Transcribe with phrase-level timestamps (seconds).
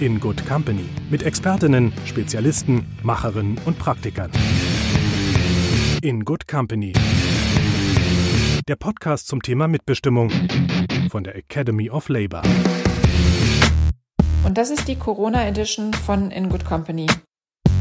[0.00, 4.30] in Good Company mit Expertinnen, Spezialisten, Macherinnen und Praktikern.
[6.02, 6.92] In Good Company.
[8.68, 10.30] Der Podcast zum Thema Mitbestimmung
[11.10, 12.42] von der Academy of Labor.
[14.44, 17.06] Und das ist die Corona Edition von In Good Company.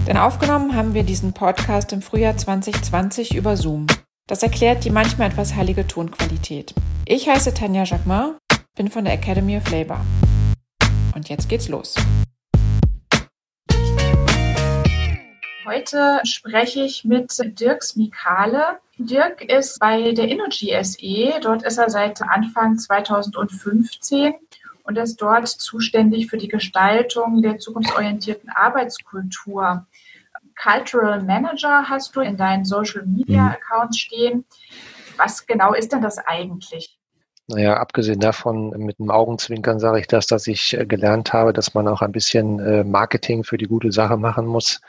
[0.07, 3.87] Denn aufgenommen haben wir diesen Podcast im Frühjahr 2020 über Zoom.
[4.27, 6.73] Das erklärt die manchmal etwas heilige Tonqualität.
[7.05, 8.35] Ich heiße Tanja Jacquemin,
[8.75, 10.01] bin von der Academy of Labor.
[11.15, 11.95] Und jetzt geht's los.
[15.65, 18.79] Heute spreche ich mit Dirk Smikale.
[18.97, 21.39] Dirk ist bei der Energy SE.
[21.41, 24.35] Dort ist er seit Anfang 2015
[24.83, 29.87] und ist dort zuständig für die Gestaltung der zukunftsorientierten Arbeitskultur.
[30.61, 33.51] Cultural Manager hast du in deinen Social Media mhm.
[33.51, 34.45] Accounts stehen.
[35.17, 36.94] Was genau ist denn das eigentlich?
[37.47, 41.75] Naja, abgesehen davon, mit einem Augenzwinkern sage ich das, dass ich äh, gelernt habe, dass
[41.75, 44.81] man auch ein bisschen äh, Marketing für die gute Sache machen muss.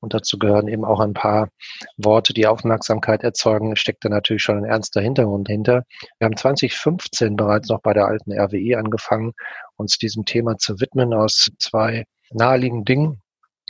[0.00, 1.50] Und dazu gehören eben auch ein paar
[1.98, 5.84] Worte, die Aufmerksamkeit erzeugen, steckt da natürlich schon ein ernster Hintergrund hinter.
[6.18, 9.32] Wir haben 2015 bereits noch bei der alten RWE angefangen,
[9.76, 13.22] uns diesem Thema zu widmen aus zwei naheliegenden Dingen.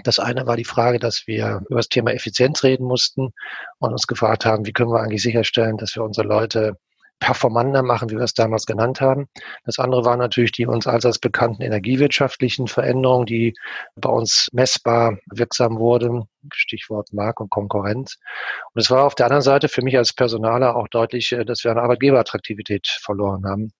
[0.03, 3.35] Das eine war die Frage, dass wir über das Thema Effizienz reden mussten
[3.81, 6.79] und uns gefragt haben, wie können wir eigentlich sicherstellen, dass wir unsere Leute
[7.21, 9.29] performanter machen, wie wir es damals genannt haben.
[9.65, 13.55] Das andere waren natürlich die uns allseits bekannten energiewirtschaftlichen Veränderungen, die
[13.95, 16.25] bei uns messbar wirksam wurden.
[16.53, 18.17] Stichwort Markt und Konkurrenz.
[18.73, 21.63] Und es war auf der anderen Seite für mich als Personaler auch deutlich, äh, dass
[21.63, 23.73] wir an Arbeitgeberattraktivität verloren haben.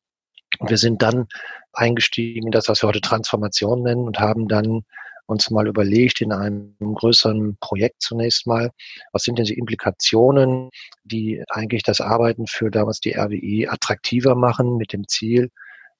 [0.59, 1.27] Und wir sind dann
[1.73, 4.83] eingestiegen in das, was wir heute Transformation nennen und haben dann
[5.31, 8.71] uns mal überlegt in einem größeren Projekt zunächst mal,
[9.13, 10.71] was sind denn die Implikationen,
[11.05, 15.51] die eigentlich das Arbeiten für damals die RWI attraktiver machen mit dem Ziel,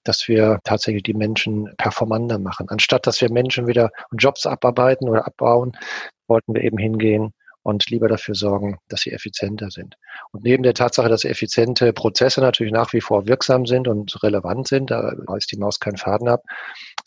[0.05, 2.69] dass wir tatsächlich die Menschen performanter machen.
[2.69, 5.73] Anstatt dass wir Menschen wieder Jobs abarbeiten oder abbauen,
[6.27, 9.97] wollten wir eben hingehen und lieber dafür sorgen, dass sie effizienter sind.
[10.33, 14.69] Und neben der Tatsache, dass effiziente Prozesse natürlich nach wie vor wirksam sind und relevant
[14.69, 16.43] sind, da reißt die Maus keinen Faden ab,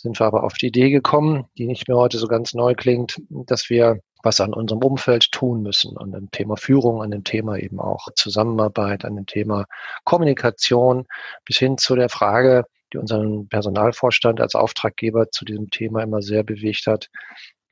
[0.03, 3.21] sind wir aber auf die Idee gekommen, die nicht mehr heute so ganz neu klingt,
[3.29, 7.57] dass wir was an unserem Umfeld tun müssen, an dem Thema Führung, an dem Thema
[7.57, 9.65] eben auch Zusammenarbeit, an dem Thema
[10.03, 11.05] Kommunikation,
[11.45, 16.43] bis hin zu der Frage, die unseren Personalvorstand als Auftraggeber zu diesem Thema immer sehr
[16.43, 17.09] bewegt hat,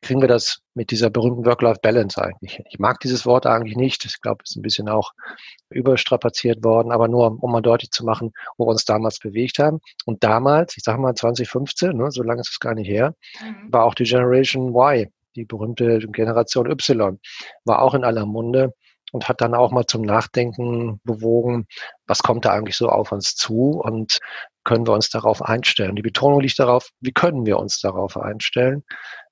[0.01, 2.61] kriegen wir das mit dieser berühmten Work-Life-Balance eigentlich.
[2.69, 4.03] Ich mag dieses Wort eigentlich nicht.
[4.05, 5.11] Ich glaube, es ist ein bisschen auch
[5.69, 9.79] überstrapaziert worden, aber nur, um mal deutlich zu machen, wo wir uns damals bewegt haben.
[10.05, 13.71] Und damals, ich sage mal 2015, ne, so lange ist es gar nicht her, mhm.
[13.71, 17.19] war auch die Generation Y, die berühmte Generation Y,
[17.65, 18.73] war auch in aller Munde
[19.11, 21.67] und hat dann auch mal zum Nachdenken bewogen,
[22.07, 24.19] was kommt da eigentlich so auf uns zu und
[24.63, 25.95] können wir uns darauf einstellen.
[25.95, 28.83] Die Betonung liegt darauf, wie können wir uns darauf einstellen.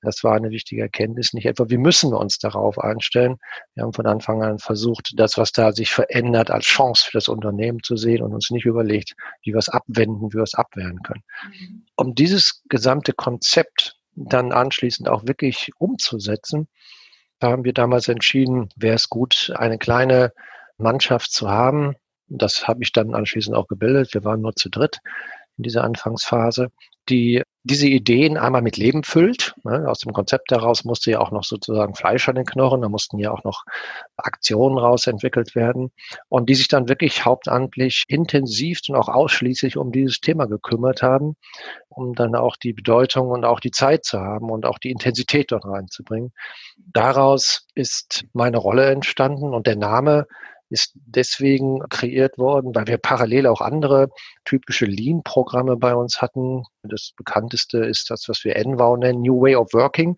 [0.01, 1.33] Das war eine wichtige Erkenntnis.
[1.33, 3.37] Nicht etwa, wie müssen wir uns darauf einstellen.
[3.75, 7.27] Wir haben von Anfang an versucht, das, was da sich verändert, als Chance für das
[7.27, 9.13] Unternehmen zu sehen und uns nicht überlegt,
[9.43, 11.23] wie wir es abwenden, wie wir es abwehren können.
[11.43, 11.85] Mhm.
[11.95, 16.67] Um dieses gesamte Konzept dann anschließend auch wirklich umzusetzen,
[17.47, 20.33] haben wir damals entschieden, wäre es gut, eine kleine
[20.77, 21.95] Mannschaft zu haben.
[22.27, 24.13] Das habe ich dann anschließend auch gebildet.
[24.13, 24.99] Wir waren nur zu dritt
[25.57, 26.69] in dieser Anfangsphase,
[27.09, 29.53] die diese Ideen einmal mit Leben füllt.
[29.63, 32.89] Ne, aus dem Konzept heraus musste ja auch noch sozusagen Fleisch an den Knochen, da
[32.89, 33.65] mussten ja auch noch
[34.17, 35.91] Aktionen raus entwickelt werden
[36.29, 41.35] und die sich dann wirklich hauptamtlich intensiv und auch ausschließlich um dieses Thema gekümmert haben,
[41.89, 45.51] um dann auch die Bedeutung und auch die Zeit zu haben und auch die Intensität
[45.51, 46.31] dort reinzubringen.
[46.77, 50.27] Daraus ist meine Rolle entstanden und der Name
[50.69, 54.09] ist deswegen kreiert worden, weil wir parallel auch andere
[54.45, 56.63] typische Lean-Programme bei uns hatten.
[56.83, 60.17] Das bekannteste ist das, was wir NWOW nennen, New Way of Working,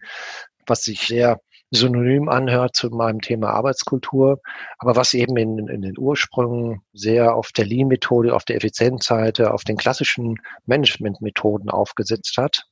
[0.68, 1.40] was sich sehr
[1.72, 4.42] synonym anhört zu meinem Thema Arbeitskultur,
[4.78, 9.64] aber was eben in, in den Ursprüngen sehr auf der Lean-Methode, auf der Effizienzseite, auf
[9.64, 12.66] den klassischen Management-Methoden aufgesetzt hat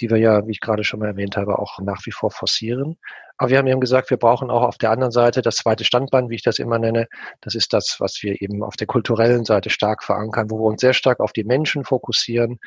[0.00, 2.96] die wir ja, wie ich gerade schon mal erwähnt habe, auch nach wie vor forcieren.
[3.36, 6.28] Aber wir haben eben gesagt, wir brauchen auch auf der anderen Seite das zweite Standbein,
[6.28, 7.06] wie ich das immer nenne.
[7.40, 10.82] Das ist das, was wir eben auf der kulturellen Seite stark verankern, wo wir uns
[10.82, 12.58] sehr stark auf die Menschen fokussieren,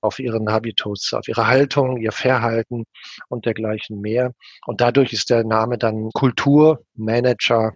[0.00, 2.84] auf ihren Habitus, auf ihre Haltung, ihr Verhalten
[3.28, 4.32] und dergleichen mehr.
[4.66, 7.74] Und dadurch ist der Name dann Kulturmanager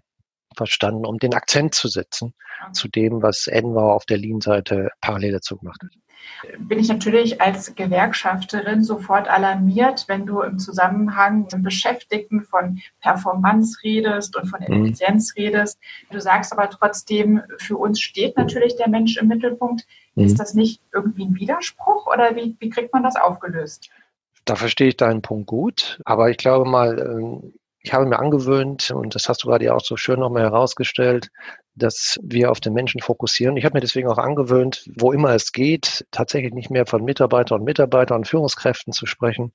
[0.56, 2.34] verstanden, um den Akzent zu setzen
[2.72, 5.90] zu dem, was Enver auf der Lean-Seite parallel dazu gemacht hat
[6.58, 13.78] bin ich natürlich als Gewerkschafterin sofort alarmiert, wenn du im Zusammenhang mit Beschäftigten von Performance
[13.82, 14.84] redest und von mhm.
[14.84, 15.42] Effizienz mhm.
[15.42, 15.78] redest.
[16.10, 19.86] Du sagst aber trotzdem, für uns steht natürlich der Mensch im Mittelpunkt.
[20.14, 20.24] Mhm.
[20.24, 23.90] Ist das nicht irgendwie ein Widerspruch oder wie, wie kriegt man das aufgelöst?
[24.44, 27.54] Da verstehe ich deinen Punkt gut, aber ich glaube mal, ähm,
[27.86, 31.28] ich habe mir angewöhnt, und das hast du gerade ja auch so schön nochmal herausgestellt,
[31.76, 33.56] dass wir auf den Menschen fokussieren.
[33.56, 37.60] Ich habe mir deswegen auch angewöhnt, wo immer es geht, tatsächlich nicht mehr von Mitarbeitern
[37.60, 39.52] und Mitarbeitern und Führungskräften zu sprechen,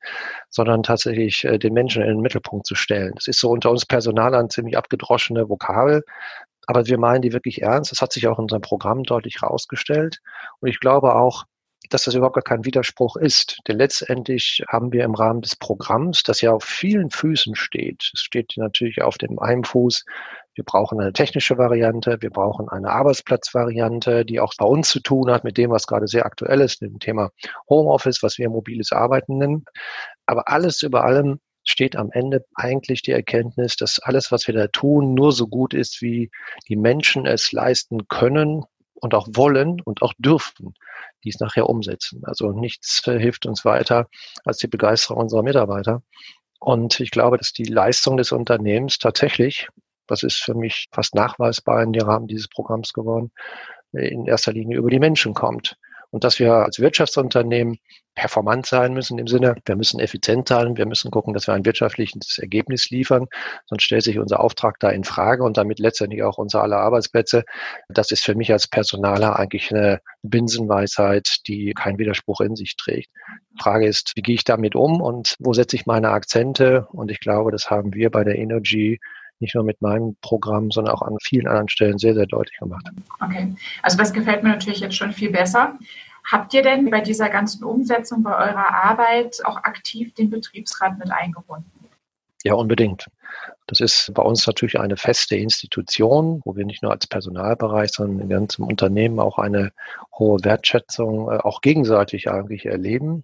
[0.49, 3.11] sondern tatsächlich äh, den Menschen in den Mittelpunkt zu stellen.
[3.15, 6.05] Das ist so unter uns Personal ein ziemlich abgedroschene Vokabel,
[6.67, 7.91] aber wir meinen die wirklich ernst.
[7.91, 10.19] Das hat sich auch in unserem Programm deutlich herausgestellt.
[10.61, 11.43] Und ich glaube auch,
[11.93, 13.59] dass das überhaupt gar kein Widerspruch ist.
[13.67, 18.21] Denn letztendlich haben wir im Rahmen des Programms, das ja auf vielen Füßen steht, es
[18.21, 20.05] steht natürlich auf dem einen Fuß,
[20.55, 25.31] wir brauchen eine technische Variante, wir brauchen eine Arbeitsplatzvariante, die auch bei uns zu tun
[25.31, 27.29] hat mit dem, was gerade sehr aktuell ist, dem Thema
[27.69, 29.65] Homeoffice, was wir mobiles Arbeiten nennen.
[30.25, 34.67] Aber alles über allem steht am Ende eigentlich die Erkenntnis, dass alles, was wir da
[34.67, 36.31] tun, nur so gut ist, wie
[36.67, 38.65] die Menschen es leisten können
[39.01, 40.73] und auch wollen und auch dürfen,
[41.23, 42.21] die es nachher umsetzen.
[42.23, 44.07] Also nichts hilft uns weiter
[44.45, 46.03] als die Begeisterung unserer Mitarbeiter.
[46.59, 49.67] Und ich glaube, dass die Leistung des Unternehmens tatsächlich,
[50.07, 53.31] das ist für mich fast nachweisbar in dem Rahmen dieses Programms geworden,
[53.91, 55.75] in erster Linie über die Menschen kommt
[56.11, 57.77] und dass wir als Wirtschaftsunternehmen
[58.13, 61.65] performant sein müssen im Sinne, wir müssen effizient sein, wir müssen gucken, dass wir ein
[61.65, 63.27] wirtschaftliches Ergebnis liefern,
[63.65, 67.43] sonst stellt sich unser Auftrag da in Frage und damit letztendlich auch unsere aller Arbeitsplätze.
[67.89, 73.09] Das ist für mich als Personaler eigentlich eine Binsenweisheit, die keinen Widerspruch in sich trägt.
[73.53, 76.87] Die Frage ist, wie gehe ich damit um und wo setze ich meine Akzente?
[76.91, 78.99] Und ich glaube, das haben wir bei der Energy
[79.41, 82.85] nicht nur mit meinem Programm, sondern auch an vielen anderen Stellen sehr, sehr deutlich gemacht.
[83.19, 85.77] Okay, also das gefällt mir natürlich jetzt schon viel besser.
[86.23, 91.11] Habt ihr denn bei dieser ganzen Umsetzung bei eurer Arbeit auch aktiv den Betriebsrat mit
[91.11, 91.71] eingebunden?
[92.43, 93.07] Ja, unbedingt.
[93.67, 98.19] Das ist bei uns natürlich eine feste Institution, wo wir nicht nur als Personalbereich, sondern
[98.19, 99.71] im ganzen Unternehmen auch eine
[100.17, 103.23] hohe Wertschätzung äh, auch gegenseitig eigentlich erleben.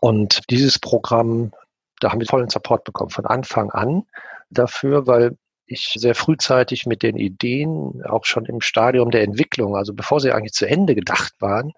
[0.00, 1.52] Und dieses Programm,
[2.00, 4.04] da haben wir vollen Support bekommen von Anfang an
[4.52, 9.94] dafür, weil ich sehr frühzeitig mit den Ideen, auch schon im Stadium der Entwicklung, also
[9.94, 11.72] bevor sie eigentlich zu Ende gedacht waren,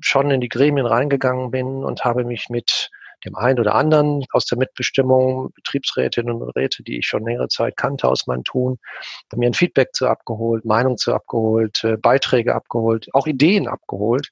[0.00, 2.90] schon in die Gremien reingegangen bin und habe mich mit
[3.24, 7.76] dem einen oder anderen aus der Mitbestimmung, Betriebsrätinnen und Räte, die ich schon längere Zeit
[7.76, 8.78] kannte aus meinem Tun,
[9.34, 14.28] mir ein Feedback zu abgeholt, Meinung zu abgeholt, äh, Beiträge abgeholt, auch Ideen abgeholt.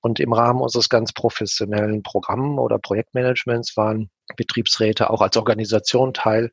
[0.00, 6.50] Und im Rahmen unseres ganz professionellen Programm- oder Projektmanagements waren Betriebsräte auch als Organisation Teil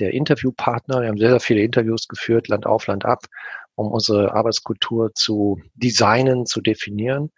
[0.00, 1.00] der Interviewpartner.
[1.00, 3.26] Wir haben sehr, sehr viele Interviews geführt, Land auf, Land ab,
[3.74, 7.30] um unsere Arbeitskultur zu designen, zu definieren.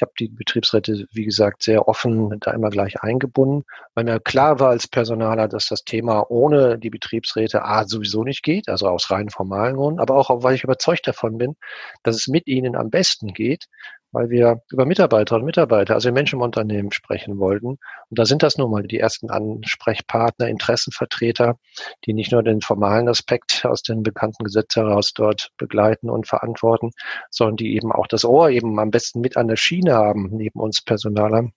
[0.00, 3.64] Ich habe die Betriebsräte, wie gesagt, sehr offen da immer gleich eingebunden,
[3.94, 8.42] weil mir klar war als Personaler, dass das Thema ohne die Betriebsräte A sowieso nicht
[8.42, 11.54] geht, also aus rein formalen Gründen, aber auch, weil ich überzeugt davon bin,
[12.02, 13.66] dass es mit ihnen am besten geht,
[14.12, 17.66] weil wir über Mitarbeiterinnen und Mitarbeiter, also Menschen im Unternehmen sprechen wollten.
[17.66, 17.78] Und
[18.18, 21.58] da sind das nun mal die ersten Ansprechpartner, Interessenvertreter,
[22.04, 26.90] die nicht nur den formalen Aspekt aus den bekannten Gesetzen heraus dort begleiten und verantworten,
[27.30, 30.60] sondern die eben auch das Ohr eben am besten mit an der Schiene haben, neben
[30.60, 31.52] uns Personalern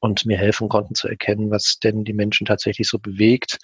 [0.00, 3.58] und mir helfen konnten zu erkennen, was denn die Menschen tatsächlich so bewegt,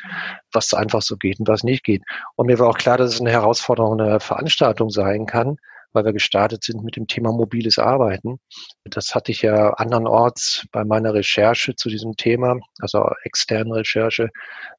[0.52, 2.02] was einfach so geht und was nicht geht.
[2.36, 5.56] Und mir war auch klar, dass es eine Herausforderung eine Veranstaltung sein kann,
[5.92, 8.40] weil wir gestartet sind mit dem Thema mobiles Arbeiten.
[8.84, 14.30] Das hatte ich ja andernorts bei meiner Recherche zu diesem Thema, also externe Recherche,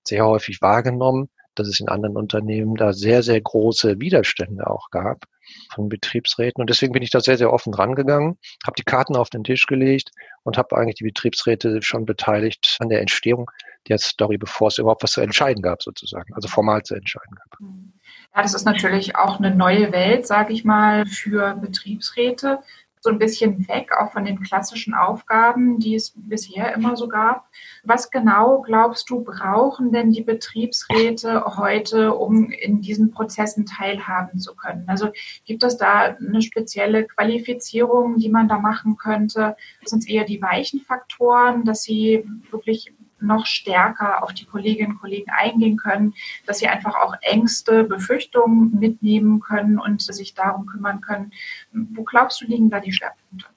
[0.04, 5.25] sehr häufig wahrgenommen, dass es in anderen Unternehmen da sehr, sehr große Widerstände auch gab
[5.74, 6.62] von Betriebsräten.
[6.62, 9.66] Und deswegen bin ich da sehr, sehr offen rangegangen, habe die Karten auf den Tisch
[9.68, 10.12] gelegt
[10.44, 13.50] und habe eigentlich die Betriebsräte schon beteiligt an der Entstehung
[13.88, 17.60] der Story, bevor es überhaupt was zu entscheiden gab, sozusagen, also formal zu entscheiden gab.
[18.36, 22.60] Ja, das ist natürlich auch eine neue Welt, sage ich mal, für Betriebsräte.
[23.06, 27.48] So ein bisschen weg, auch von den klassischen Aufgaben, die es bisher immer so gab.
[27.84, 34.56] Was genau glaubst du, brauchen denn die Betriebsräte heute, um in diesen Prozessen teilhaben zu
[34.56, 34.86] können?
[34.88, 35.10] Also
[35.46, 39.56] gibt es da eine spezielle Qualifizierung, die man da machen könnte?
[39.84, 42.92] Sind es eher die weichen Faktoren, dass sie wirklich
[43.25, 46.13] noch stärker auf die Kolleginnen und Kollegen eingehen können,
[46.46, 51.32] dass sie einfach auch Ängste, Befürchtungen mitnehmen können und sich darum kümmern können.
[51.72, 53.48] Wo glaubst du, liegen da die Schwerpunkte?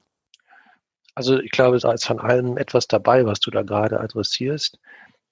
[1.15, 4.79] Also ich glaube, da ist von allem etwas dabei, was du da gerade adressierst.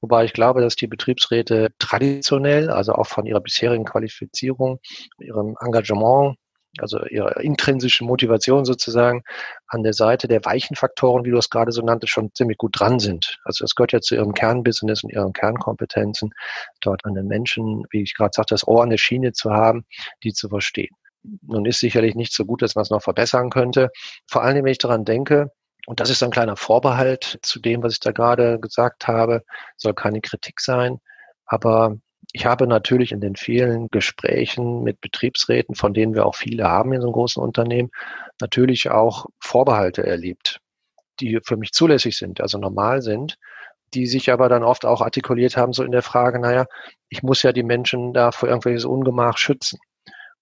[0.01, 4.81] Wobei ich glaube, dass die Betriebsräte traditionell, also auch von ihrer bisherigen Qualifizierung,
[5.19, 6.37] ihrem Engagement
[6.81, 9.23] also ihre intrinsische Motivation sozusagen
[9.69, 12.79] an der Seite der weichen Faktoren, wie du es gerade so nanntest, schon ziemlich gut
[12.79, 13.39] dran sind.
[13.45, 16.31] Also das gehört ja zu ihrem Kernbusiness und ihren Kernkompetenzen,
[16.81, 19.85] dort an den Menschen, wie ich gerade sagte, das Ohr an der Schiene zu haben,
[20.23, 20.95] die zu verstehen.
[21.43, 23.91] Nun ist sicherlich nicht so gut, dass man es noch verbessern könnte.
[24.29, 25.51] Vor allem, wenn ich daran denke,
[25.87, 29.43] und das ist ein kleiner Vorbehalt zu dem, was ich da gerade gesagt habe,
[29.77, 30.99] soll keine Kritik sein.
[31.47, 31.97] Aber
[32.37, 36.93] ich habe natürlich in den vielen Gesprächen mit Betriebsräten, von denen wir auch viele haben
[36.93, 37.89] in so einem großen Unternehmen,
[38.43, 40.61] natürlich auch Vorbehalte erlebt,
[41.19, 43.39] die für mich zulässig sind, also normal sind,
[43.95, 46.67] die sich aber dann oft auch artikuliert haben, so in der Frage, naja,
[47.09, 49.79] ich muss ja die Menschen da vor irgendwelches Ungemach schützen.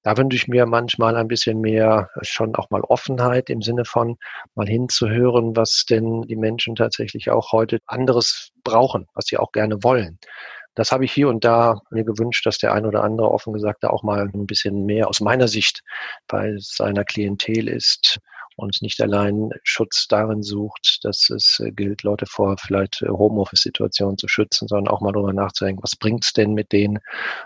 [0.02, 4.16] Da wünsche ich mir manchmal ein bisschen mehr schon auch mal Offenheit im Sinne von
[4.56, 9.84] mal hinzuhören, was denn die Menschen tatsächlich auch heute anderes brauchen, was sie auch gerne
[9.84, 10.18] wollen.
[10.75, 13.85] Das habe ich hier und da mir gewünscht, dass der ein oder andere offen gesagt
[13.85, 15.83] da auch mal ein bisschen mehr aus meiner Sicht
[16.26, 18.19] bei seiner Klientel ist
[18.57, 24.19] und nicht allein Schutz darin sucht, dass es äh, gilt, Leute vor vielleicht äh, Homeoffice-Situationen
[24.19, 27.00] zu schützen, sondern auch mal darüber nachzudenken, was bringt's denn mit denen?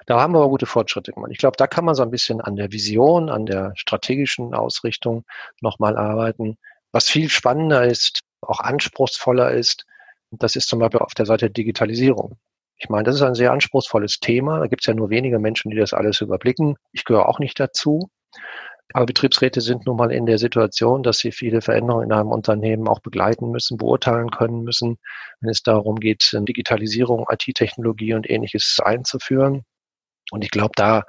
[0.07, 1.31] Da haben wir aber gute Fortschritte gemacht.
[1.33, 5.25] Ich glaube, da kann man so ein bisschen an der Vision, an der strategischen Ausrichtung
[5.61, 6.59] nochmal arbeiten.
[6.93, 9.87] Was viel spannender ist, auch anspruchsvoller ist,
[10.31, 12.39] das ist zum Beispiel auf der Seite Digitalisierung.
[12.79, 14.61] Ich meine, das ist ein sehr anspruchsvolles Thema.
[14.61, 16.77] Da gibt es ja nur wenige Menschen, die das alles überblicken.
[16.93, 18.09] Ich gehöre auch nicht dazu.
[18.95, 22.89] Aber Betriebsräte sind nun mal in der Situation, dass sie viele Veränderungen in einem Unternehmen
[22.89, 24.97] auch begleiten müssen, beurteilen können müssen,
[25.41, 29.65] wenn es darum geht, Digitalisierung, IT-Technologie und ähnliches einzuführen.
[30.31, 31.05] Und ich glaube, da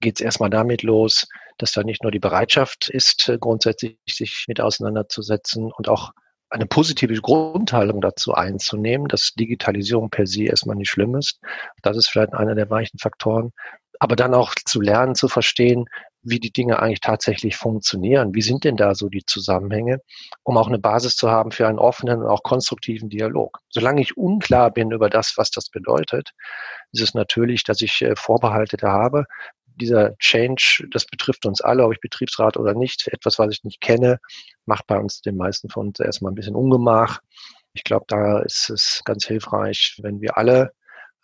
[0.00, 1.26] geht es erstmal damit los,
[1.58, 6.12] dass da nicht nur die Bereitschaft ist, grundsätzlich sich mit auseinanderzusetzen und auch
[6.54, 11.40] eine positive Grundhaltung dazu einzunehmen, dass Digitalisierung per se erstmal nicht schlimm ist.
[11.82, 13.52] Das ist vielleicht einer der weichen Faktoren.
[13.98, 15.86] Aber dann auch zu lernen, zu verstehen,
[16.22, 18.34] wie die Dinge eigentlich tatsächlich funktionieren.
[18.34, 20.00] Wie sind denn da so die Zusammenhänge,
[20.44, 23.58] um auch eine Basis zu haben für einen offenen und auch konstruktiven Dialog.
[23.68, 26.30] Solange ich unklar bin über das, was das bedeutet,
[26.92, 29.24] ist es natürlich, dass ich äh, Vorbehalte da habe,
[29.76, 33.08] dieser Change, das betrifft uns alle, ob ich Betriebsrat oder nicht.
[33.08, 34.18] Etwas, was ich nicht kenne,
[34.66, 37.20] macht bei uns den meisten von uns erstmal ein bisschen Ungemach.
[37.72, 40.72] Ich glaube, da ist es ganz hilfreich, wenn wir alle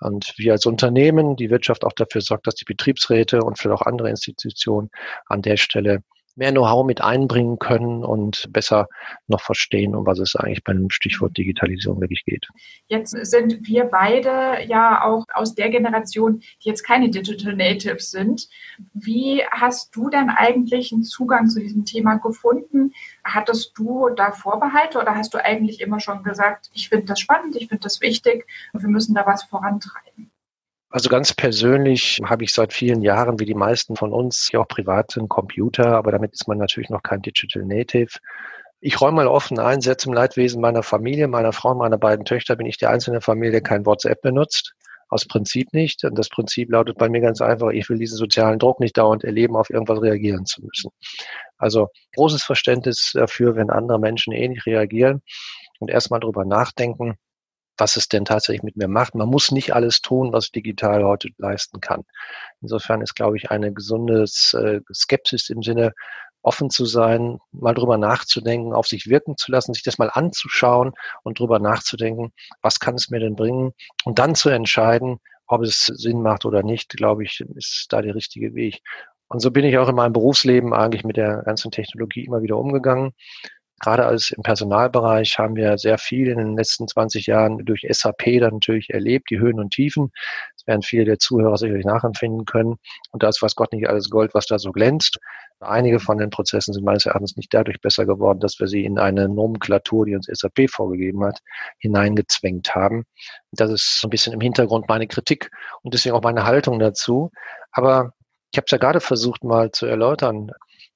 [0.01, 3.87] und wir als Unternehmen, die Wirtschaft auch dafür sorgt, dass die Betriebsräte und vielleicht auch
[3.87, 4.91] andere Institutionen
[5.27, 6.03] an der Stelle
[6.41, 8.89] mehr Know-how mit einbringen können und besser
[9.29, 12.49] noch verstehen, um was es eigentlich beim Stichwort Digitalisierung wirklich geht.
[12.89, 18.49] Jetzt sind wir beide ja auch aus der Generation, die jetzt keine Digital Natives sind.
[18.95, 22.93] Wie hast du denn eigentlich einen Zugang zu diesem Thema gefunden?
[23.23, 27.55] Hattest du da Vorbehalte oder hast du eigentlich immer schon gesagt, ich finde das spannend,
[27.55, 30.31] ich finde das wichtig und wir müssen da was vorantreiben?
[30.93, 34.67] Also ganz persönlich habe ich seit vielen Jahren, wie die meisten von uns, ja auch
[34.67, 38.19] privat einen Computer, aber damit ist man natürlich noch kein Digital Native.
[38.81, 42.57] Ich räume mal offen ein, sehr zum Leidwesen meiner Familie, meiner Frau meiner beiden Töchter
[42.57, 44.75] bin ich der einzige Familie, der kein WhatsApp benutzt.
[45.11, 46.05] Aus Prinzip nicht.
[46.05, 49.23] Und das Prinzip lautet bei mir ganz einfach, ich will diesen sozialen Druck nicht dauernd
[49.25, 50.91] erleben, auf irgendwas reagieren zu müssen.
[51.59, 55.23] Also großes Verständnis dafür, wenn andere Menschen ähnlich reagieren
[55.79, 57.17] und erstmal drüber nachdenken,
[57.81, 59.15] was es denn tatsächlich mit mir macht.
[59.15, 62.05] Man muss nicht alles tun, was digital heute leisten kann.
[62.61, 65.93] Insofern ist, glaube ich, eine gesunde äh, Skepsis im Sinne,
[66.43, 70.93] offen zu sein, mal drüber nachzudenken, auf sich wirken zu lassen, sich das mal anzuschauen
[71.23, 72.33] und drüber nachzudenken,
[72.63, 73.73] was kann es mir denn bringen
[74.05, 78.15] und dann zu entscheiden, ob es Sinn macht oder nicht, glaube ich, ist da der
[78.15, 78.81] richtige Weg.
[79.29, 82.57] Und so bin ich auch in meinem Berufsleben eigentlich mit der ganzen Technologie immer wieder
[82.57, 83.13] umgegangen.
[83.81, 88.39] Gerade als im Personalbereich haben wir sehr viel in den letzten 20 Jahren durch SAP
[88.39, 90.13] dann natürlich erlebt, die Höhen und Tiefen.
[90.55, 92.77] Das werden viele der Zuhörer sicherlich nachempfinden können.
[93.11, 95.19] Und da ist was Gott nicht alles Gold, was da so glänzt.
[95.61, 98.99] Einige von den Prozessen sind meines Erachtens nicht dadurch besser geworden, dass wir sie in
[98.99, 101.41] eine Nomenklatur, die uns SAP vorgegeben hat,
[101.79, 103.05] hineingezwängt haben.
[103.53, 105.51] Das ist ein bisschen im Hintergrund meine Kritik
[105.83, 107.31] und deswegen auch meine Haltung dazu.
[107.73, 108.13] Aber
[108.53, 110.51] ich habe es ja gerade versucht mal zu erläutern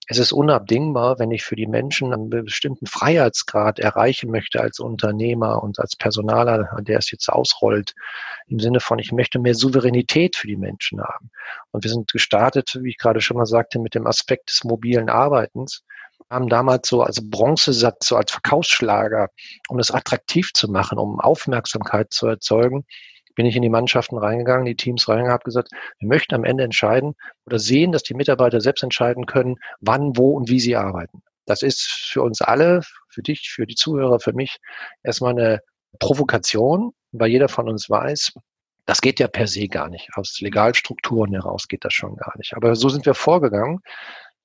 [0.06, 5.62] es ist unabdingbar, wenn ich für die Menschen einen bestimmten Freiheitsgrad erreichen möchte als Unternehmer
[5.62, 7.94] und als Personaler, der es jetzt ausrollt,
[8.46, 11.30] im Sinne von, ich möchte mehr Souveränität für die Menschen haben.
[11.70, 15.08] Und wir sind gestartet, wie ich gerade schon mal sagte, mit dem Aspekt des mobilen
[15.08, 15.82] Arbeitens
[16.30, 19.28] haben damals so als Bronzesatz, so als Verkaufsschlager,
[19.68, 22.84] um das attraktiv zu machen, um Aufmerksamkeit zu erzeugen,
[23.34, 26.64] bin ich in die Mannschaften reingegangen, die Teams reingegangen, habe gesagt, wir möchten am Ende
[26.64, 27.14] entscheiden
[27.46, 31.22] oder sehen, dass die Mitarbeiter selbst entscheiden können, wann, wo und wie sie arbeiten.
[31.46, 34.58] Das ist für uns alle, für dich, für die Zuhörer, für mich
[35.02, 35.60] erstmal eine
[35.98, 38.32] Provokation, weil jeder von uns weiß,
[38.86, 40.08] das geht ja per se gar nicht.
[40.14, 42.54] Aus Legalstrukturen heraus geht das schon gar nicht.
[42.54, 43.80] Aber so sind wir vorgegangen,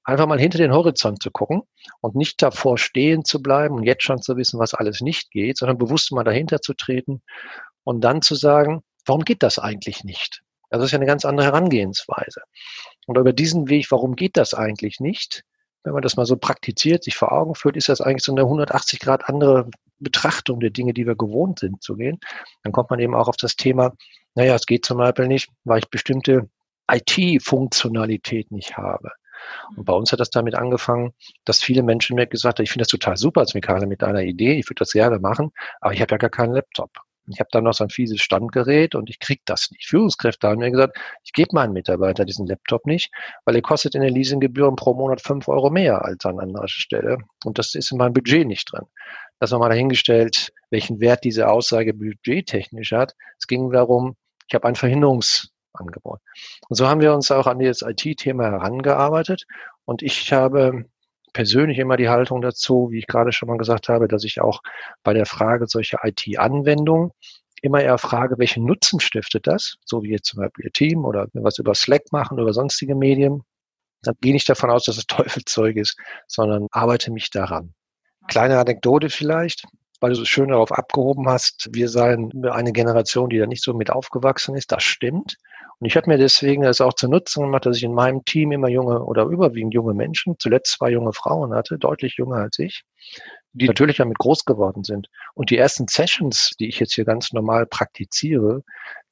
[0.04, 1.62] einfach mal hinter den Horizont zu gucken
[2.02, 5.58] und nicht davor stehen zu bleiben und jetzt schon zu wissen, was alles nicht geht,
[5.58, 7.22] sondern bewusst mal dahinter zu treten
[7.90, 10.44] und dann zu sagen, warum geht das eigentlich nicht?
[10.70, 12.42] Das ist ja eine ganz andere Herangehensweise.
[13.08, 15.44] Und über diesen Weg, warum geht das eigentlich nicht?
[15.84, 18.42] Wenn man das mal so praktiziert, sich vor Augen führt, ist das eigentlich so eine
[18.42, 22.20] 180 Grad andere Betrachtung der Dinge, die wir gewohnt sind zu gehen.
[22.62, 23.94] Dann kommt man eben auch auf das Thema,
[24.36, 26.48] naja, es geht zum Beispiel nicht, weil ich bestimmte
[26.92, 29.10] IT-Funktionalität nicht habe.
[29.76, 32.84] Und bei uns hat das damit angefangen, dass viele Menschen mir gesagt haben, ich finde
[32.84, 35.50] das total super als Mikale mit deiner Idee, ich würde das gerne machen,
[35.82, 36.92] aber ich habe ja gar keinen Laptop.
[37.32, 39.88] Ich habe dann noch so ein fieses Standgerät und ich kriege das nicht.
[39.88, 43.12] Führungskräfte haben mir gesagt, ich gebe meinen Mitarbeiter diesen Laptop nicht,
[43.46, 47.18] weil er kostet in den Leasinggebühren pro Monat fünf Euro mehr als an anderer Stelle.
[47.46, 48.86] Und das ist in meinem Budget nicht drin.
[49.40, 53.16] Das war mal dahingestellt, welchen Wert diese Aussage budgettechnisch hat.
[53.38, 54.16] Es ging darum,
[54.48, 56.20] ich habe ein Verhinderungsangebot.
[56.68, 59.46] Und so haben wir uns auch an das IT-Thema herangearbeitet.
[59.86, 60.86] Und ich habe
[61.34, 64.62] persönlich immer die Haltung dazu, wie ich gerade schon mal gesagt habe, dass ich auch
[65.04, 67.12] bei der Frage solcher IT-Anwendungen
[67.62, 71.28] immer eher frage, welchen Nutzen stiftet das, so wie jetzt zum Beispiel Ihr Team oder
[71.34, 73.44] was über Slack machen oder sonstige Medien.
[74.02, 77.74] Dann gehe ich davon aus, dass es Teufelzeug ist, sondern arbeite mich daran.
[78.28, 79.66] Kleine Anekdote vielleicht,
[80.00, 83.74] weil du so schön darauf abgehoben hast, wir seien eine Generation, die da nicht so
[83.74, 84.72] mit aufgewachsen ist.
[84.72, 85.38] Das stimmt.
[85.80, 88.52] Und ich habe mir deswegen das auch zu Nutzen gemacht, dass ich in meinem Team
[88.52, 92.84] immer junge oder überwiegend junge Menschen, zuletzt zwei junge Frauen hatte, deutlich jünger als ich,
[93.54, 95.08] die natürlich damit groß geworden sind.
[95.36, 98.64] Und die ersten Sessions, die ich jetzt hier ganz normal praktiziere,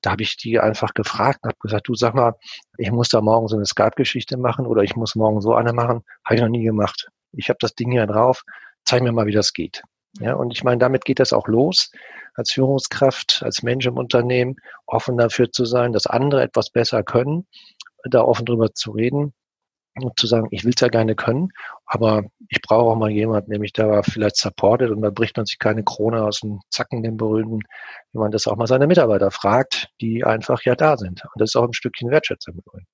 [0.01, 2.33] da habe ich die einfach gefragt und habe gesagt, du sag mal,
[2.77, 6.03] ich muss da morgen so eine Skype-Geschichte machen oder ich muss morgen so eine machen.
[6.25, 7.07] Habe ich noch nie gemacht.
[7.31, 8.43] Ich habe das Ding hier drauf,
[8.83, 9.83] zeig mir mal, wie das geht.
[10.19, 11.91] Ja, und ich meine, damit geht das auch los,
[12.35, 14.55] als Führungskraft, als Mensch im Unternehmen,
[14.85, 17.47] offen dafür zu sein, dass andere etwas besser können,
[18.03, 19.33] da offen drüber zu reden
[20.01, 21.49] und zu sagen, ich will es ja gerne können,
[21.85, 25.45] aber ich brauche auch mal jemanden, der mich da vielleicht supportet und da bricht man
[25.45, 27.61] sich keine Krone aus dem Zacken, den berühmten,
[28.13, 31.23] wenn man das auch mal seine Mitarbeiter fragt, die einfach ja da sind.
[31.23, 32.87] Und das ist auch ein Stückchen Wertschätzung übrigens.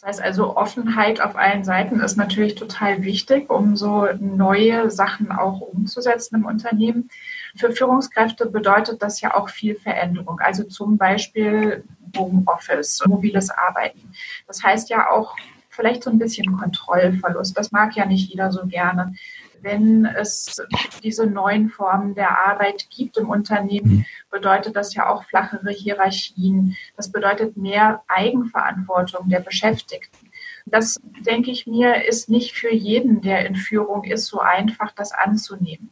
[0.00, 5.30] Das heißt also, Offenheit auf allen Seiten ist natürlich total wichtig, um so neue Sachen
[5.30, 7.10] auch umzusetzen im Unternehmen.
[7.54, 10.40] Für Führungskräfte bedeutet das ja auch viel Veränderung.
[10.40, 11.84] Also zum Beispiel
[12.16, 14.12] Homeoffice, mobiles Arbeiten.
[14.46, 15.36] Das heißt ja auch
[15.68, 17.56] vielleicht so ein bisschen Kontrollverlust.
[17.58, 19.14] Das mag ja nicht jeder so gerne
[19.62, 20.60] wenn es
[21.02, 24.06] diese neuen Formen der Arbeit gibt im Unternehmen, mhm.
[24.30, 26.76] bedeutet das ja auch flachere Hierarchien.
[26.96, 30.30] Das bedeutet mehr Eigenverantwortung der Beschäftigten.
[30.66, 35.12] Das, denke ich mir, ist nicht für jeden, der in Führung ist, so einfach, das
[35.12, 35.90] anzunehmen.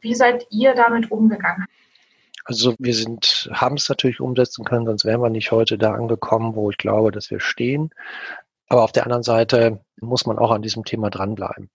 [0.00, 1.66] Wie seid ihr damit umgegangen?
[2.44, 6.54] Also wir sind, haben es natürlich umsetzen können, sonst wären wir nicht heute da angekommen,
[6.54, 7.90] wo ich glaube, dass wir stehen.
[8.68, 11.70] Aber auf der anderen Seite muss man auch an diesem Thema dranbleiben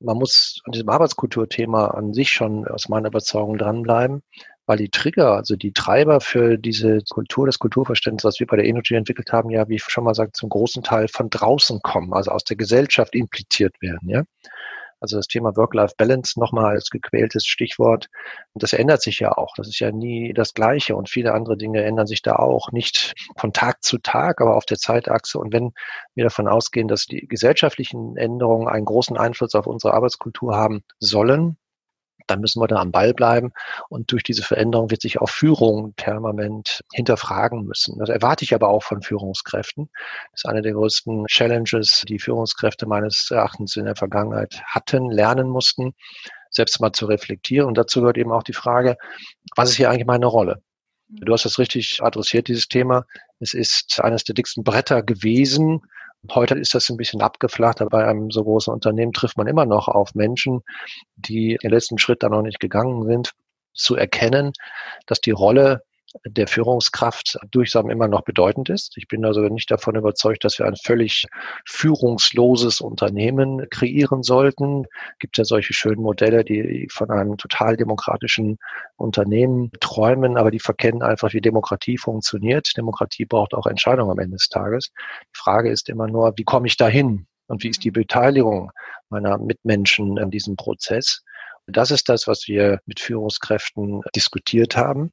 [0.00, 4.22] man muss an diesem Arbeitskulturthema an sich schon aus meiner Überzeugung dranbleiben,
[4.66, 8.66] weil die Trigger, also die Treiber für diese Kultur, das Kulturverständnis, was wir bei der
[8.66, 12.12] Energy entwickelt haben, ja, wie ich schon mal sagte, zum großen Teil von draußen kommen,
[12.14, 14.22] also aus der Gesellschaft impliziert werden, ja.
[15.04, 18.08] Also das Thema Work-Life-Balance nochmal als gequältes Stichwort.
[18.54, 19.52] Und das ändert sich ja auch.
[19.54, 20.96] Das ist ja nie das Gleiche.
[20.96, 22.72] Und viele andere Dinge ändern sich da auch.
[22.72, 25.38] Nicht von Tag zu Tag, aber auf der Zeitachse.
[25.38, 25.74] Und wenn
[26.14, 31.58] wir davon ausgehen, dass die gesellschaftlichen Änderungen einen großen Einfluss auf unsere Arbeitskultur haben sollen,
[32.26, 33.52] dann müssen wir da am Ball bleiben.
[33.88, 37.98] Und durch diese Veränderung wird sich auch Führung permanent hinterfragen müssen.
[37.98, 39.88] Das erwarte ich aber auch von Führungskräften.
[40.32, 45.48] Das ist eine der größten Challenges, die Führungskräfte meines Erachtens in der Vergangenheit hatten, lernen
[45.48, 45.94] mussten,
[46.50, 47.66] selbst mal zu reflektieren.
[47.68, 48.96] Und dazu gehört eben auch die Frage,
[49.56, 50.62] was ist hier eigentlich meine Rolle?
[51.08, 53.04] Du hast das richtig adressiert, dieses Thema.
[53.38, 55.82] Es ist eines der dicksten Bretter gewesen,
[56.30, 59.66] Heute ist das ein bisschen abgeflacht, aber bei einem so großen Unternehmen trifft man immer
[59.66, 60.62] noch auf Menschen,
[61.16, 63.32] die den letzten Schritt da noch nicht gegangen sind,
[63.74, 64.52] zu erkennen,
[65.06, 65.82] dass die Rolle
[66.24, 68.96] der Führungskraft durchsam immer noch bedeutend ist.
[68.96, 71.26] Ich bin also nicht davon überzeugt, dass wir ein völlig
[71.66, 74.84] führungsloses Unternehmen kreieren sollten.
[75.12, 78.58] Es gibt ja solche schönen Modelle, die von einem total demokratischen
[78.96, 82.72] Unternehmen träumen, aber die verkennen einfach, wie Demokratie funktioniert.
[82.76, 84.90] Demokratie braucht auch Entscheidungen am Ende des Tages.
[85.22, 87.26] Die Frage ist immer nur, wie komme ich dahin?
[87.46, 88.70] Und wie ist die Beteiligung
[89.10, 91.22] meiner Mitmenschen an diesem Prozess?
[91.66, 95.12] Das ist das, was wir mit Führungskräften diskutiert haben.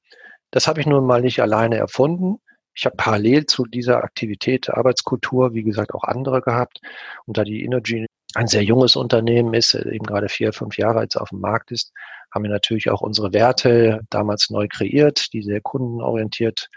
[0.51, 2.37] Das habe ich nun mal nicht alleine erfunden.
[2.73, 6.79] Ich habe parallel zu dieser Aktivität Arbeitskultur, wie gesagt, auch andere gehabt.
[7.25, 11.17] Und da die Energy ein sehr junges Unternehmen ist, eben gerade vier, fünf Jahre jetzt
[11.17, 11.91] auf dem Markt ist,
[12.33, 16.69] haben wir natürlich auch unsere Werte damals neu kreiert, die sehr kundenorientiert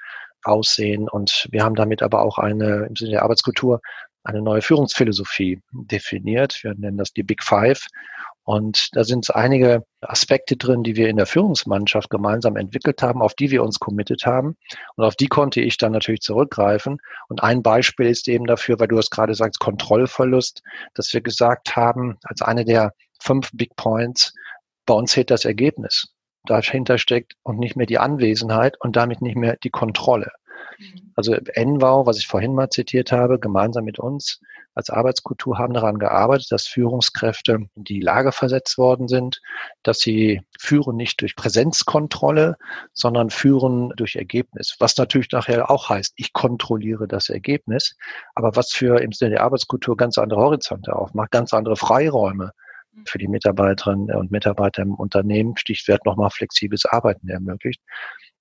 [0.42, 1.08] aussehen.
[1.08, 3.80] Und wir haben damit aber auch eine, im Sinne der Arbeitskultur,
[4.24, 6.58] eine neue Führungsphilosophie definiert.
[6.62, 7.86] Wir nennen das die Big Five.
[8.44, 13.34] Und da sind einige Aspekte drin, die wir in der Führungsmannschaft gemeinsam entwickelt haben, auf
[13.34, 14.56] die wir uns committed haben.
[14.96, 16.98] Und auf die konnte ich dann natürlich zurückgreifen.
[17.28, 21.74] Und ein Beispiel ist eben dafür, weil du es gerade sagst, Kontrollverlust, dass wir gesagt
[21.74, 24.34] haben, als eine der fünf Big Points,
[24.84, 26.08] bei uns zählt das Ergebnis.
[26.46, 30.30] Dahinter steckt und nicht mehr die Anwesenheit und damit nicht mehr die Kontrolle.
[30.78, 31.12] Mhm.
[31.16, 34.40] Also NWAU, was ich vorhin mal zitiert habe, gemeinsam mit uns
[34.74, 39.40] als Arbeitskultur haben daran gearbeitet, dass Führungskräfte in die Lage versetzt worden sind,
[39.82, 42.56] dass sie führen nicht durch Präsenzkontrolle,
[42.92, 44.76] sondern führen durch Ergebnis.
[44.80, 47.96] Was natürlich nachher auch heißt, ich kontrolliere das Ergebnis,
[48.34, 52.52] aber was für im Sinne der Arbeitskultur ganz andere Horizonte aufmacht, ganz andere Freiräume
[52.92, 53.04] mhm.
[53.06, 57.80] für die Mitarbeiterinnen und Mitarbeiter im Unternehmen, Stichwort nochmal flexibles Arbeiten ermöglicht.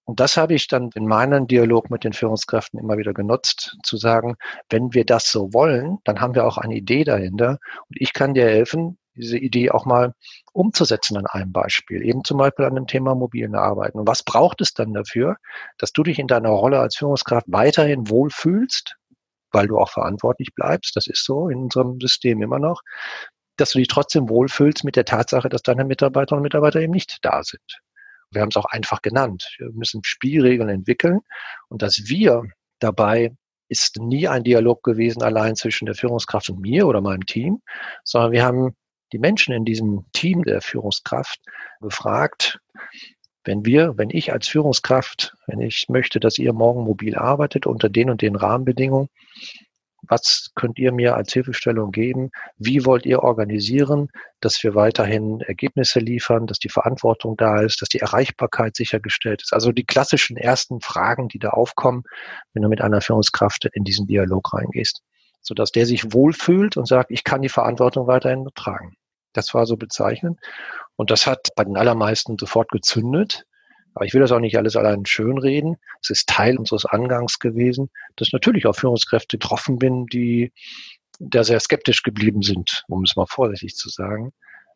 [0.05, 3.97] Und das habe ich dann in meinem Dialog mit den Führungskräften immer wieder genutzt, zu
[3.97, 4.35] sagen,
[4.69, 7.59] wenn wir das so wollen, dann haben wir auch eine Idee dahinter.
[7.89, 10.13] Und ich kann dir helfen, diese Idee auch mal
[10.53, 13.99] umzusetzen an einem Beispiel, eben zum Beispiel an dem Thema mobilen Arbeiten.
[13.99, 15.37] Und was braucht es dann dafür,
[15.77, 18.95] dass du dich in deiner Rolle als Führungskraft weiterhin wohlfühlst,
[19.51, 22.81] weil du auch verantwortlich bleibst, das ist so in unserem System immer noch,
[23.57, 27.19] dass du dich trotzdem wohlfühlst mit der Tatsache, dass deine Mitarbeiterinnen und Mitarbeiter eben nicht
[27.21, 27.61] da sind.
[28.33, 29.55] Wir haben es auch einfach genannt.
[29.57, 31.21] Wir müssen Spielregeln entwickeln
[31.69, 32.43] und dass wir
[32.79, 33.31] dabei
[33.69, 37.61] ist nie ein Dialog gewesen allein zwischen der Führungskraft und mir oder meinem Team,
[38.03, 38.75] sondern wir haben
[39.13, 41.39] die Menschen in diesem Team der Führungskraft
[41.81, 42.59] gefragt,
[43.45, 47.89] wenn wir, wenn ich als Führungskraft, wenn ich möchte, dass ihr morgen mobil arbeitet unter
[47.89, 49.09] den und den Rahmenbedingungen,
[50.07, 52.31] was könnt ihr mir als Hilfestellung geben?
[52.57, 54.09] Wie wollt ihr organisieren,
[54.41, 59.53] dass wir weiterhin Ergebnisse liefern, dass die Verantwortung da ist, dass die Erreichbarkeit sichergestellt ist?
[59.53, 62.03] Also die klassischen ersten Fragen, die da aufkommen,
[62.53, 65.01] wenn du mit einer Führungskraft in diesen Dialog reingehst,
[65.41, 68.95] sodass der sich wohlfühlt und sagt, ich kann die Verantwortung weiterhin tragen.
[69.33, 70.39] Das war so bezeichnend.
[70.95, 73.45] Und das hat bei den allermeisten sofort gezündet.
[73.95, 75.77] Aber ich will das auch nicht alles allein schönreden.
[76.01, 80.51] Es ist Teil unseres Angangs gewesen, dass ich natürlich auch Führungskräfte getroffen bin, die
[81.19, 84.33] da sehr skeptisch geblieben sind, um es mal vorsichtig zu sagen.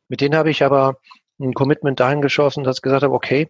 [0.08, 1.00] Mit denen habe ich aber
[1.40, 3.50] ein Commitment dahin geschossen, dass ich gesagt habe, okay,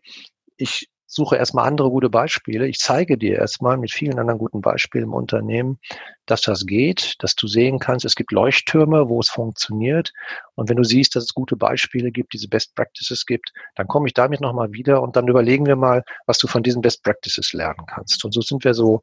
[0.58, 2.68] ich suche erstmal andere gute Beispiele.
[2.68, 5.80] Ich zeige dir erstmal mit vielen anderen guten Beispielen im Unternehmen,
[6.26, 10.12] dass das geht, dass du sehen kannst, es gibt Leuchttürme, wo es funktioniert.
[10.56, 14.08] Und wenn du siehst, dass es gute Beispiele gibt, diese Best Practices gibt, dann komme
[14.08, 17.54] ich damit nochmal wieder und dann überlegen wir mal, was du von diesen Best Practices
[17.54, 18.24] lernen kannst.
[18.26, 19.02] Und so sind wir so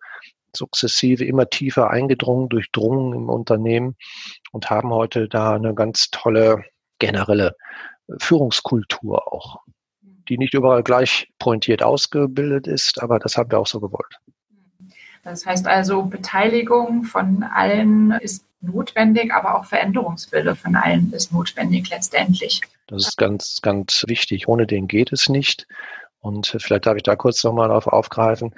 [0.54, 3.96] sukzessive immer tiefer eingedrungen, durchdrungen im Unternehmen
[4.52, 6.64] und haben heute da eine ganz tolle
[6.98, 7.56] generelle
[8.20, 9.64] Führungskultur auch
[10.28, 14.18] die nicht überall gleich pointiert ausgebildet ist, aber das haben wir auch so gewollt.
[15.22, 21.88] Das heißt also, Beteiligung von allen ist notwendig, aber auch Veränderungswille von allen ist notwendig
[21.90, 22.60] letztendlich.
[22.86, 24.48] Das ist ganz, ganz wichtig.
[24.48, 25.66] Ohne den geht es nicht.
[26.20, 28.54] Und vielleicht darf ich da kurz nochmal darauf aufgreifen.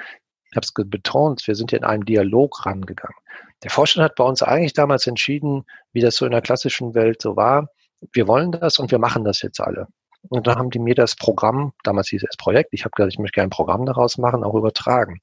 [0.50, 3.16] Ich habe es betont, wir sind in einen Dialog rangegangen.
[3.62, 7.22] Der Vorstand hat bei uns eigentlich damals entschieden, wie das so in der klassischen Welt
[7.22, 7.68] so war.
[8.12, 9.88] Wir wollen das und wir machen das jetzt alle.
[10.28, 13.18] Und dann haben die mir das Programm, damals hieß es Projekt, ich habe gesagt, ich
[13.18, 15.20] möchte gerne ein Programm daraus machen, auch übertragen.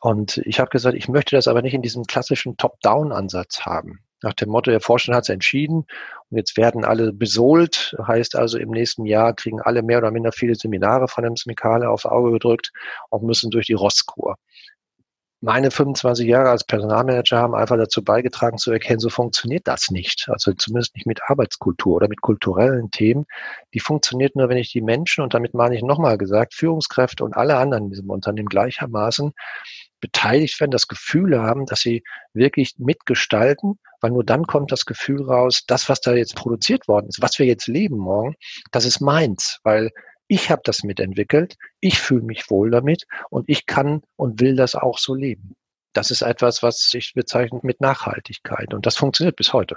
[0.00, 4.00] Und ich habe gesagt, ich möchte das aber nicht in diesem klassischen Top-Down-Ansatz haben.
[4.22, 5.86] Nach dem Motto, der Vorstand hat es entschieden
[6.28, 7.96] und jetzt werden alle besohlt.
[8.06, 11.88] Heißt also, im nächsten Jahr kriegen alle mehr oder minder viele Seminare von dem Smikale
[11.88, 12.70] aufs Auge gedrückt
[13.08, 14.36] und müssen durch die Rosskur
[15.42, 20.26] meine 25 Jahre als Personalmanager haben einfach dazu beigetragen zu erkennen, so funktioniert das nicht.
[20.28, 23.24] Also zumindest nicht mit Arbeitskultur oder mit kulturellen Themen.
[23.72, 27.36] Die funktioniert nur, wenn ich die Menschen, und damit meine ich nochmal gesagt, Führungskräfte und
[27.36, 29.32] alle anderen in diesem Unternehmen gleichermaßen
[30.00, 32.02] beteiligt werden, das Gefühl haben, dass sie
[32.34, 37.08] wirklich mitgestalten, weil nur dann kommt das Gefühl raus, das, was da jetzt produziert worden
[37.08, 38.34] ist, was wir jetzt leben morgen,
[38.72, 39.90] das ist meins, weil
[40.32, 44.76] Ich habe das mitentwickelt, ich fühle mich wohl damit und ich kann und will das
[44.76, 45.56] auch so leben.
[45.92, 49.76] Das ist etwas, was ich bezeichne mit Nachhaltigkeit und das funktioniert bis heute.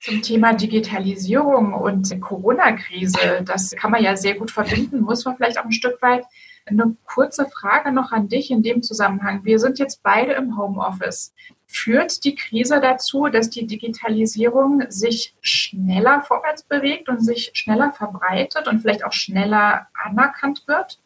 [0.00, 5.58] Zum Thema Digitalisierung und Corona-Krise, das kann man ja sehr gut verbinden, muss man vielleicht
[5.58, 6.26] auch ein Stück weit.
[6.66, 9.44] Eine kurze Frage noch an dich in dem Zusammenhang.
[9.44, 11.34] Wir sind jetzt beide im Homeoffice.
[11.66, 18.66] Führt die Krise dazu, dass die Digitalisierung sich schneller vorwärts bewegt und sich schneller verbreitet
[18.66, 21.00] und vielleicht auch schneller anerkannt wird?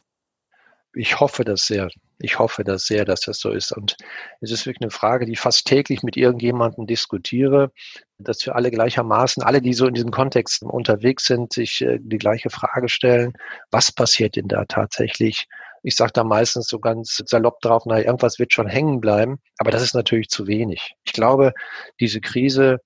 [0.95, 1.91] Ich hoffe das sehr.
[2.21, 3.73] Ich hoffe das sehr, dass das so ist.
[3.73, 3.97] Und
[4.41, 7.71] es ist wirklich eine Frage, die ich fast täglich mit irgendjemandem diskutiere,
[8.19, 12.19] dass wir alle gleichermaßen, alle, die so in diesem Kontext unterwegs sind, sich äh, die
[12.19, 13.35] gleiche Frage stellen,
[13.71, 15.47] was passiert denn da tatsächlich?
[15.85, 19.71] Ich sage da meistens so ganz salopp drauf, na, irgendwas wird schon hängen bleiben, aber
[19.71, 20.95] das ist natürlich zu wenig.
[21.05, 21.53] Ich glaube,
[22.01, 22.79] diese Krise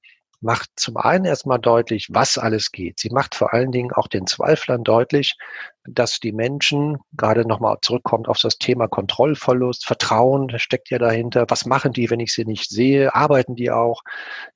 [0.43, 2.99] macht zum einen erstmal deutlich, was alles geht.
[2.99, 5.37] Sie macht vor allen Dingen auch den Zweiflern deutlich,
[5.85, 11.47] dass die Menschen, gerade nochmal zurückkommt auf das Thema Kontrollverlust, Vertrauen steckt ja dahinter.
[11.49, 13.15] Was machen die, wenn ich sie nicht sehe?
[13.15, 14.03] Arbeiten die auch?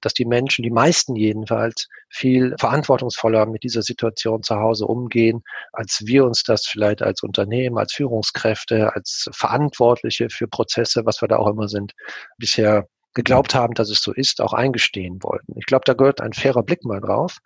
[0.00, 6.02] Dass die Menschen, die meisten jedenfalls, viel verantwortungsvoller mit dieser Situation zu Hause umgehen, als
[6.04, 11.38] wir uns das vielleicht als Unternehmen, als Führungskräfte, als Verantwortliche für Prozesse, was wir da
[11.38, 11.92] auch immer sind,
[12.38, 15.54] bisher geglaubt haben, dass es so ist, auch eingestehen wollten.
[15.56, 17.38] Ich glaube, da gehört ein fairer Blick mal drauf,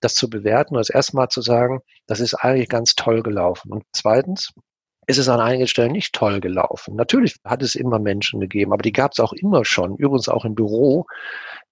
[0.00, 3.72] das zu bewerten und das erstmal zu sagen, das ist eigentlich ganz toll gelaufen.
[3.72, 4.52] Und zweitens,
[5.06, 6.96] ist es an einigen Stellen nicht toll gelaufen.
[6.96, 10.44] Natürlich hat es immer Menschen gegeben, aber die gab es auch immer schon, übrigens auch
[10.44, 11.06] im Büro,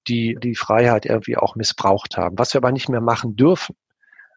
[0.08, 2.38] die die Freiheit irgendwie auch missbraucht haben.
[2.38, 3.74] Was wir aber nicht mehr machen dürfen,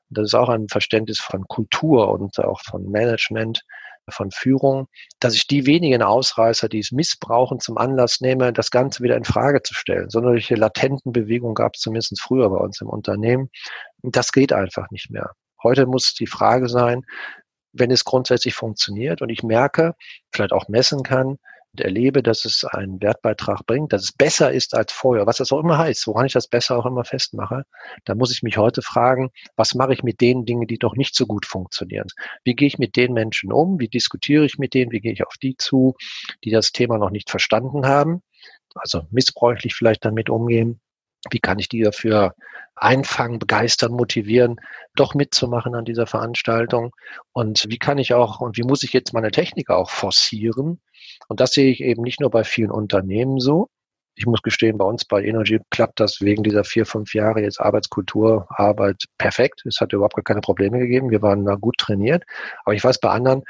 [0.09, 3.61] das ist auch ein Verständnis von Kultur und auch von Management,
[4.09, 4.87] von Führung,
[5.19, 9.23] dass ich die wenigen Ausreißer, die es missbrauchen, zum Anlass nehme, das Ganze wieder in
[9.23, 10.09] Frage zu stellen.
[10.09, 13.49] So solche latenten Bewegungen gab es zumindest früher bei uns im Unternehmen.
[14.03, 15.31] Das geht einfach nicht mehr.
[15.63, 17.03] Heute muss die Frage sein,
[17.73, 19.95] wenn es grundsätzlich funktioniert und ich merke,
[20.31, 21.37] vielleicht auch messen kann,
[21.81, 25.59] erlebe, dass es einen Wertbeitrag bringt, dass es besser ist als vorher, was das auch
[25.59, 27.63] immer heißt, woran ich das besser auch immer festmache,
[28.05, 31.15] da muss ich mich heute fragen, was mache ich mit den Dingen, die doch nicht
[31.15, 32.07] so gut funktionieren?
[32.43, 33.79] Wie gehe ich mit den Menschen um?
[33.79, 34.91] Wie diskutiere ich mit denen?
[34.91, 35.95] Wie gehe ich auf die zu,
[36.43, 38.21] die das Thema noch nicht verstanden haben?
[38.75, 40.79] Also missbräuchlich vielleicht damit umgehen.
[41.31, 42.35] Wie kann ich die dafür
[42.75, 44.57] einfangen, begeistern, motivieren,
[44.95, 46.95] doch mitzumachen an dieser Veranstaltung?
[47.33, 50.81] Und wie kann ich auch und wie muss ich jetzt meine Technik auch forcieren,
[51.27, 53.69] und das sehe ich eben nicht nur bei vielen Unternehmen so.
[54.17, 57.59] Ich muss gestehen, bei uns bei Energy klappt das wegen dieser vier, fünf Jahre jetzt
[57.59, 59.63] Arbeitskultur, Arbeit perfekt.
[59.65, 61.09] Es hat überhaupt gar keine Probleme gegeben.
[61.09, 62.23] Wir waren da gut trainiert.
[62.63, 63.43] Aber ich weiß, bei anderen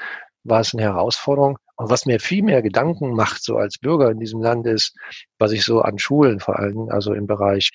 [0.44, 1.60] war es eine Herausforderung.
[1.76, 4.96] Und was mir viel mehr Gedanken macht, so als Bürger in diesem Land, ist,
[5.38, 7.70] was ich so an Schulen vor allem, also im Bereich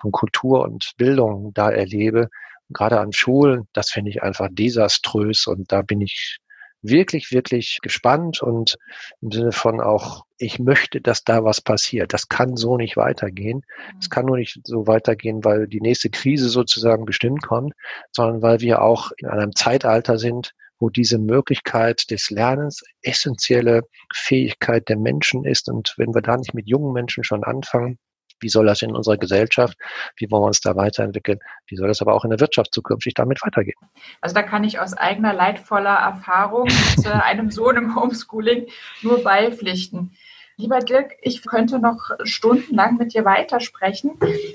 [0.00, 2.28] von Kultur und Bildung da erlebe,
[2.70, 6.38] gerade an Schulen, das finde ich einfach desaströs und da bin ich
[6.84, 8.76] wirklich, wirklich gespannt und
[9.20, 12.12] im Sinne von auch, ich möchte, dass da was passiert.
[12.12, 13.62] Das kann so nicht weitergehen.
[13.98, 17.72] Es kann nur nicht so weitergehen, weil die nächste Krise sozusagen bestimmt kommt,
[18.12, 24.88] sondern weil wir auch in einem Zeitalter sind, wo diese Möglichkeit des Lernens essentielle Fähigkeit
[24.88, 25.70] der Menschen ist.
[25.70, 27.98] Und wenn wir da nicht mit jungen Menschen schon anfangen,
[28.40, 29.76] wie soll das in unserer Gesellschaft,
[30.16, 33.14] wie wollen wir uns da weiterentwickeln, wie soll das aber auch in der Wirtschaft zukünftig
[33.14, 33.78] damit weitergehen?
[34.20, 38.66] Also da kann ich aus eigener leidvoller Erfahrung mit äh, einem Sohn im Homeschooling
[39.02, 40.16] nur beipflichten.
[40.56, 44.12] Lieber Dirk, ich könnte noch stundenlang mit dir weitersprechen,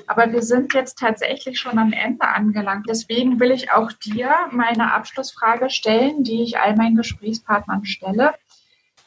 [0.08, 2.86] aber wir sind jetzt tatsächlich schon am Ende angelangt.
[2.88, 8.34] Deswegen will ich auch dir meine Abschlussfrage stellen, die ich all meinen Gesprächspartnern stelle.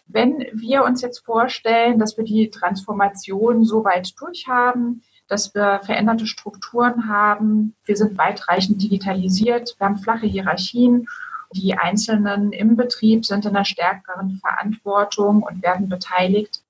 [0.06, 6.26] Wenn wir uns jetzt vorstellen, dass wir die Transformation so weit durchhaben, dass wir veränderte
[6.26, 11.08] Strukturen haben, wir sind weitreichend digitalisiert, wir haben flache Hierarchien,
[11.54, 16.62] die Einzelnen im Betrieb sind in einer stärkeren Verantwortung und werden beteiligt.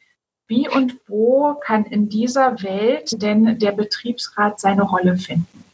[0.49, 5.65] Wie und wo kann in dieser Welt denn der Betriebsrat seine Rolle finden?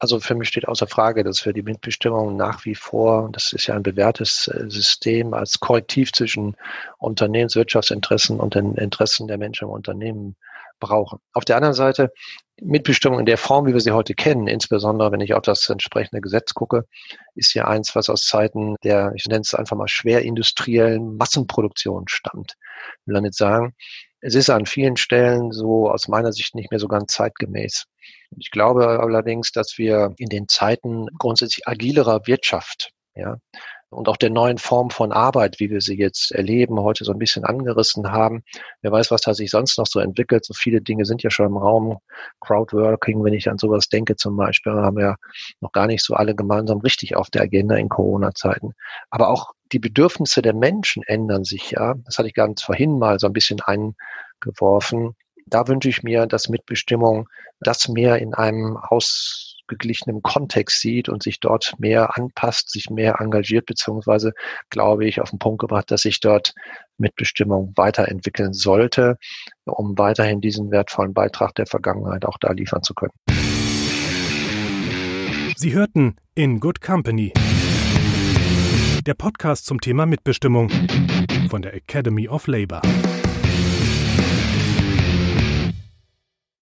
[0.00, 3.66] Also für mich steht außer Frage, dass wir die Mitbestimmung nach wie vor, das ist
[3.66, 6.56] ja ein bewährtes äh, System, als Korrektiv zwischen
[6.98, 10.36] Unternehmenswirtschaftsinteressen und den Interessen der Menschen im Unternehmen
[10.78, 11.18] brauchen.
[11.32, 12.12] Auf der anderen Seite,
[12.60, 16.20] Mitbestimmung in der Form, wie wir sie heute kennen, insbesondere wenn ich auf das entsprechende
[16.20, 16.84] Gesetz gucke,
[17.34, 22.54] ist ja eins, was aus Zeiten der, ich nenne es einfach mal schwerindustriellen Massenproduktion stammt.
[23.00, 23.74] Ich will damit sagen,
[24.20, 27.86] es ist an vielen Stellen so aus meiner Sicht nicht mehr so ganz zeitgemäß.
[28.36, 33.36] Ich glaube allerdings, dass wir in den Zeiten grundsätzlich agilerer Wirtschaft, ja,
[33.90, 37.18] und auch der neuen Form von Arbeit, wie wir sie jetzt erleben, heute so ein
[37.18, 38.42] bisschen angerissen haben.
[38.82, 40.44] Wer weiß, was da sich sonst noch so entwickelt.
[40.44, 41.98] So viele Dinge sind ja schon im Raum.
[42.40, 45.16] Crowdworking, wenn ich an sowas denke zum Beispiel, haben wir
[45.60, 48.72] noch gar nicht so alle gemeinsam richtig auf der Agenda in Corona-Zeiten.
[49.08, 51.94] Aber auch die Bedürfnisse der Menschen ändern sich ja.
[52.04, 55.14] Das hatte ich ganz vorhin mal so ein bisschen eingeworfen.
[55.50, 57.28] Da wünsche ich mir, dass Mitbestimmung
[57.60, 63.64] das mehr in einem ausgeglichenen Kontext sieht und sich dort mehr anpasst, sich mehr engagiert,
[63.66, 64.32] beziehungsweise
[64.68, 66.54] glaube ich auf den Punkt gebracht, dass sich dort
[66.98, 69.16] Mitbestimmung weiterentwickeln sollte,
[69.64, 73.12] um weiterhin diesen wertvollen Beitrag der Vergangenheit auch da liefern zu können.
[75.56, 77.32] Sie hörten In Good Company.
[79.06, 80.70] Der Podcast zum Thema Mitbestimmung
[81.48, 82.82] von der Academy of Labor.